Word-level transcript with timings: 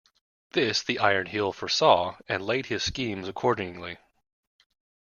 This 0.53 0.81
the 0.81 0.97
Iron 0.97 1.27
Heel 1.27 1.51
foresaw 1.53 2.17
and 2.27 2.43
laid 2.43 2.71
its 2.71 2.83
schemes 2.85 3.27
accordingly. 3.27 3.99